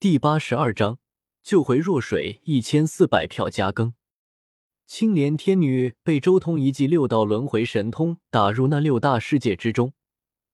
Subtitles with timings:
[0.00, 1.00] 第八十二章
[1.42, 3.94] 救回弱水一千四百票加更。
[4.86, 9.92] 青莲天女被周通一记六道轮回神通打入那六大世界之中，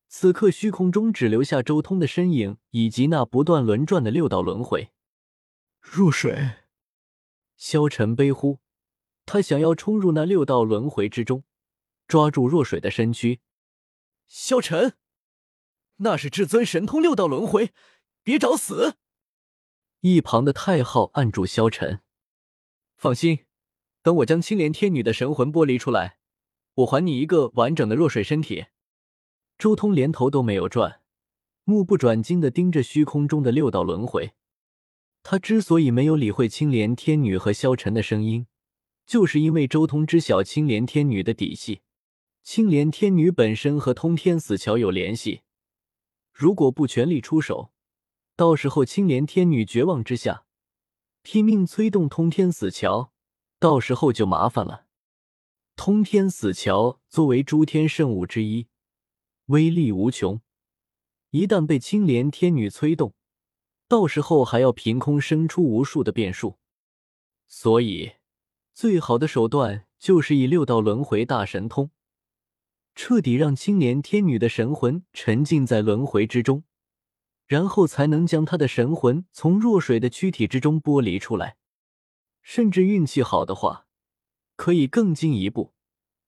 [0.09, 4.88] 此刻虚空中只留下周通的身影以及那不断轮转的六道轮回。
[5.83, 6.53] 弱水，
[7.58, 8.61] 萧晨悲呼，
[9.26, 11.45] 他想要冲入那六道轮回之中，
[12.08, 13.40] 抓住弱水的身躯。
[14.26, 14.95] 萧晨，
[15.97, 17.74] 那是至尊神通六道轮回，
[18.23, 18.97] 别找死！
[20.07, 22.01] 一旁的太昊按住萧晨，
[22.95, 23.47] 放心。
[24.03, 26.19] 等我将青莲天女的神魂剥离出来，
[26.75, 28.67] 我还你一个完整的弱水身体。
[29.57, 31.01] 周通连头都没有转，
[31.65, 34.35] 目不转睛的盯着虚空中的六道轮回。
[35.23, 38.47] 他之所以没有理会青莲天女和萧晨的声音，
[39.07, 41.81] 就是因为周通知晓青莲天女的底细。
[42.43, 45.41] 青莲天女本身和通天死桥有联系，
[46.31, 47.71] 如果不全力出手，
[48.37, 50.45] 到时候青莲天女绝望之下，
[51.23, 53.12] 拼命催动通天死桥。
[53.61, 54.86] 到时候就麻烦了。
[55.77, 58.67] 通天死桥作为诸天圣物之一，
[59.47, 60.41] 威力无穷。
[61.31, 63.14] 一旦被青莲天女催动，
[63.89, 66.59] 到时候还要凭空生出无数的变数。
[67.47, 68.14] 所以，
[68.75, 71.91] 最好的手段就是以六道轮回大神通，
[72.94, 76.64] 彻底让青莲天女的神魂沉浸在轮回之中，
[77.47, 81.56] 然后才能将他的神魂从弱水的躯体之中剥离出来。
[82.42, 83.87] 甚至运气好的话，
[84.56, 85.72] 可以更进一步，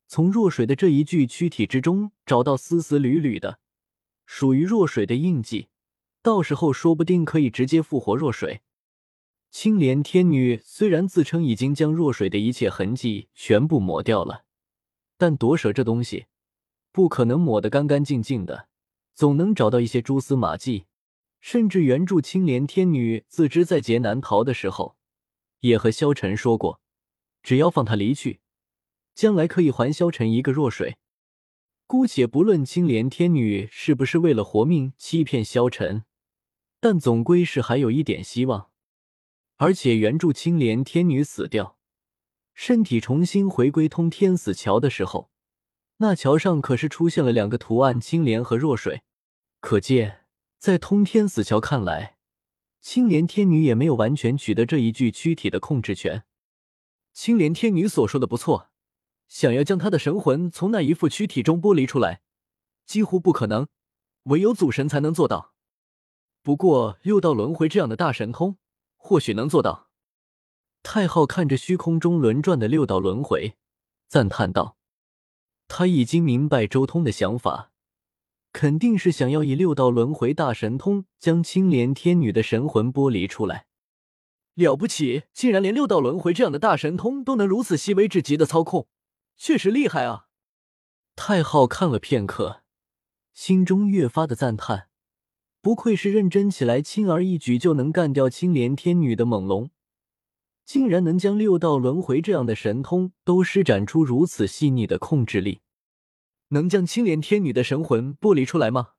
[0.07, 3.59] 从弱水的这一具躯体之中找到丝丝缕缕的
[4.25, 5.69] 属于弱水的印记，
[6.23, 8.63] 到时候说不定可以直接复活弱水。
[9.51, 14.45] 青莲天女虽然自称已经将弱水的一切痕迹全部抹掉了，
[15.17, 16.27] 但夺舍这东西
[16.93, 18.69] 不可能抹得干干净净的，
[19.15, 20.87] 总能找到一些蛛丝马迹。
[21.47, 24.97] 甚至原著青莲天女自知在劫难逃的时候。
[25.61, 26.81] 也和萧晨说过，
[27.41, 28.41] 只要放他离去，
[29.15, 30.97] 将来可以还萧晨一个弱水。
[31.87, 36.03] 姑且不论青莲天女是不是为了活命欺骗萧晨，
[36.81, 38.73] 但总归是还有一点希望。
[39.55, 41.79] 而且原著青莲天女死掉，
[42.55, 45.31] 身体重新回归通天死桥的时候，
[45.99, 49.03] 那桥上可是出现了两个图案：青莲和弱水。
[49.61, 50.26] 可见，
[50.67, 52.17] 在通天死桥看来。
[52.81, 56.25] 青莲天女也没有完全取得这一具躯体的控制权。
[57.13, 58.71] 青莲天女所说的不错，
[59.29, 62.21] 想要将她的神魂从那一副躯体中剥离出来，
[62.85, 63.69] 几乎不可能，
[64.25, 65.55] 唯有祖神才能做到。
[66.43, 68.59] 不过六道轮回这样的大神通，
[68.97, 69.91] 或许能做到。
[70.83, 73.55] 太昊看着虚空中轮转的六道轮回，
[74.09, 74.77] 赞叹道
[75.69, 77.71] ：“他已经明白周通的想法。”
[78.57, 83.67] 肯定是想要以六道轮回大神通将青莲天女的神魂剥离出来。
[84.55, 88.89] 了不起，竟然连六道轮回这样的大神通都能如此细微至极的操控，
[89.37, 90.29] 确实厉害啊！
[91.15, 92.63] 太昊看了片刻，
[93.35, 94.89] 心中越发的赞叹，
[95.61, 99.69] 不愧是认真起来轻而易举就能干掉青莲天女的猛龙，
[100.65, 105.61] 竟然能将六道轮回这样的神通都施展出如此细腻的控制力。
[106.49, 108.91] 能将青莲天女的神魂剥离出来吗？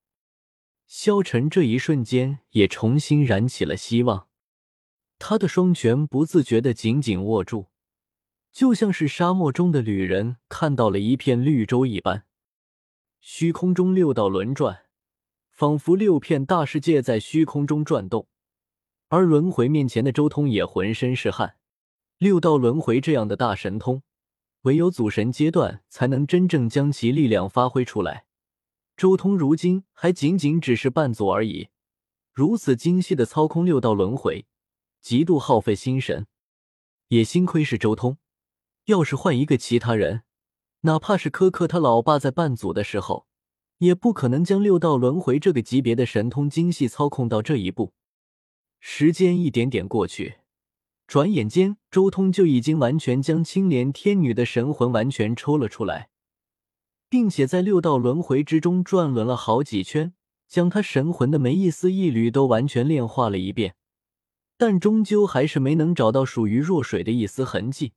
[0.85, 4.28] 萧晨这一瞬间也重新燃起了希望，
[5.19, 7.68] 他的双拳不自觉的紧紧握住，
[8.52, 12.25] 就像是沙漠中的旅人看到了一片绿洲一般。
[13.19, 14.85] 虚空中六道轮转，
[15.52, 18.28] 仿佛六片大世界在虚空中转动，
[19.09, 21.58] 而轮回面前的周通也浑身是汗。
[22.18, 24.03] 六道轮回这样的大神通。
[24.67, 28.25] 唯有祖神阶段才能真正将其力量发挥出来。
[28.97, 31.69] 周通如今还仅仅只是半祖而已，
[32.33, 34.45] 如此精细的操控六道轮回，
[35.00, 36.28] 极度耗费心神。
[37.07, 38.17] 也幸亏是周通，
[38.88, 40.23] 要是换一个其他人，
[40.81, 43.25] 哪怕是柯克他老爸在半祖的时候，
[43.78, 47.94] 也不可能将六道轮回这个级别的神通精细操控到这一步。
[48.81, 50.40] 时间一点点过去。
[51.07, 56.09] 转眼间，周通就已经完全将青莲天女的神魂完全抽了出来，
[57.09, 60.13] 并且在六道轮回之中转轮了好几圈，
[60.49, 63.75] 将他神魂的每一丝一缕都完全炼化了一遍，
[64.57, 67.93] 但终究还是没能找到属于弱水的一丝痕迹。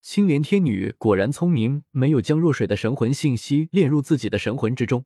[0.00, 5.04] 青莲天女果然聪明，没有将弱水的神魂信息炼入自己的神魂之中，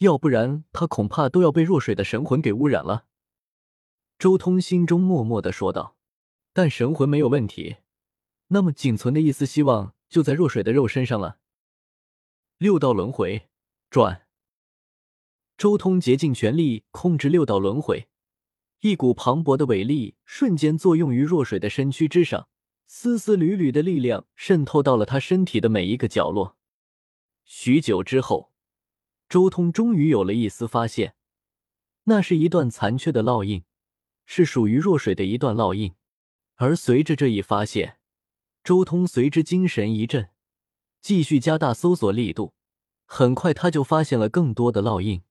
[0.00, 3.06] 要不然她恐怕都要被弱水的神魂给污染了。
[4.18, 5.94] 周通心中默默的说道。
[6.56, 7.76] 但神魂没有问题，
[8.46, 11.38] 那么仅存的一丝希望就在弱水的肉身上了。
[12.56, 13.50] 六道轮回
[13.90, 14.26] 转，
[15.58, 18.08] 周通竭尽全力控制六道轮回，
[18.80, 22.48] 一股磅礴的伟力瞬间作用于若水的身躯之上，
[22.86, 26.56] 丝丝缕缕的力量渗透到了他身体的每一个角落。
[27.44, 28.50] 许久之后，
[29.28, 31.16] 周通终于有了一丝发现，
[32.04, 33.62] 那是一段残缺的烙印，
[34.24, 35.92] 是属于若水的一段烙印。
[36.56, 37.98] 而随着这一发现，
[38.64, 40.30] 周通随之精神一振，
[41.00, 42.54] 继续加大搜索力度。
[43.04, 45.22] 很快，他就发现了更多的烙印。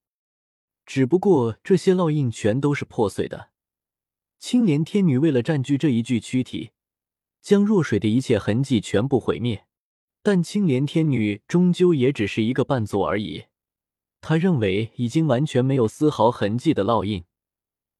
[0.85, 3.49] 只不过这些烙印全都是破碎的。
[4.39, 6.71] 青莲天女为了占据这一具躯体，
[7.41, 9.65] 将若水的一切痕迹全部毁灭。
[10.21, 13.45] 但青莲天女终究也只是一个伴奏而已。
[14.21, 17.25] 她认为已经完全没有丝毫痕迹的烙印，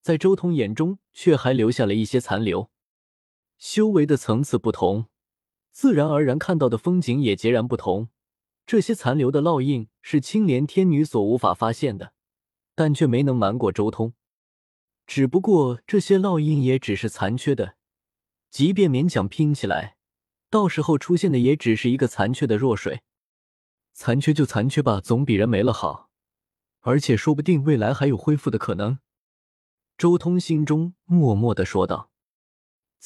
[0.01, 2.69] 在周通眼中却还留下了一些残留。
[3.67, 5.07] 修为的层次不同，
[5.71, 8.09] 自然而然看到的风景也截然不同。
[8.67, 12.13] 这些残留的烙印是青莲天女所无法发现的。
[12.75, 14.13] 但却没能瞒过周通，
[15.07, 17.75] 只不过这些烙印也只是残缺的，
[18.51, 19.97] 即便勉强拼起来，
[20.51, 23.01] 到时候出现的也只是一个残缺的弱水。
[23.93, 26.11] 残缺就残缺吧，总比人没了好，
[26.81, 28.99] 而且说不定未来还有恢复的可能。
[29.97, 32.11] 周通心中默默的说道：“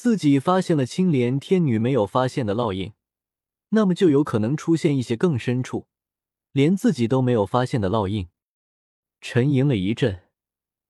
[0.02, 2.94] 自己发现了青莲天女没有发现的烙印，
[3.68, 5.88] 那么就有可能出现一些更深处，
[6.52, 8.30] 连自己都没有发现的烙印。”
[9.20, 10.22] 沉吟了一阵，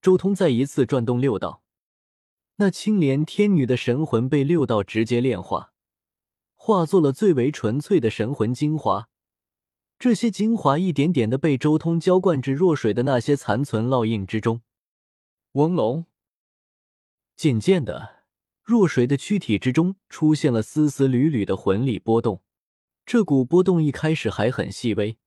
[0.00, 1.64] 周通再一次转动六道，
[2.58, 5.72] 那青莲天女的神魂被六道直接炼化，
[6.54, 9.08] 化作了最为纯粹的神魂精华。
[9.98, 14.62] 这些精华一点点的被周通浇灌至弱水的那些残存烙印之中。
[15.54, 16.06] 嗡隆，
[17.36, 18.19] 渐渐的，
[18.70, 22.40] 若水的躯体之中出现了丝丝缕缕的魂力波动。
[23.04, 25.18] 这股波动一开始还很细微。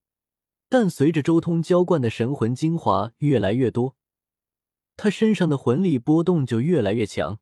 [0.69, 3.97] 但随着周通浇灌的神魂精华越来越多，
[4.95, 7.41] 他身上的魂力波动就越来越强。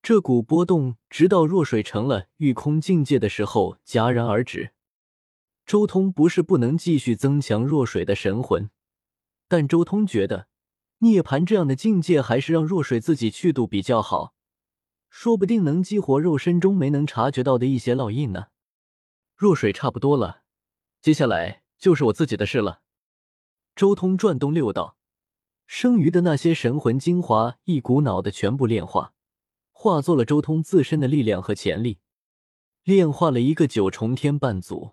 [0.00, 4.70] 这股波动直到若水成了御空境界的时候戛然而止。
[5.66, 8.70] 周通不是不能继续增强若水的神魂，
[9.48, 10.46] 但周通觉得
[10.98, 14.34] 涅槃这样的境界还是让若水自己去度比较好，
[15.10, 18.46] 说不定能激活肉身中没能察觉到的一些烙印呢。
[19.36, 20.44] 若水差不多了，
[21.02, 21.60] 接下来。
[21.80, 22.82] 就是我自己的事了。
[23.74, 24.98] 周通转动六道，
[25.66, 29.14] 剩余的那些神魂精华一股脑的全部炼化，
[29.72, 32.00] 化作了周通自身的力量和潜力，
[32.84, 34.90] 炼化了一个九重天半祖。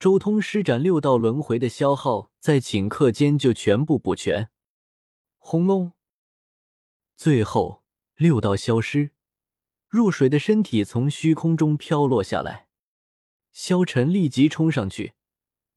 [0.00, 4.50] 周通施展六道轮回的消耗，在顷刻间就全部补全。
[5.38, 5.92] 轰隆！
[7.16, 7.84] 最后
[8.16, 9.12] 六道消失，
[9.92, 12.66] 入水的身体从虚空中飘落下来，
[13.52, 15.12] 萧晨立即冲上去。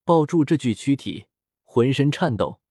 [0.06, 1.26] 抱住这具躯体，
[1.66, 2.62] 浑身颤抖。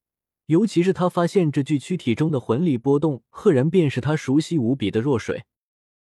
[0.46, 5.44] 尤其是他发现这具躯体中的魂力波动，赫然便是他熟悉无比的若水。